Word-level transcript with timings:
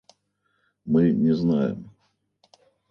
Мы 0.83 1.11
не 1.11 1.31
знаем 1.33 1.79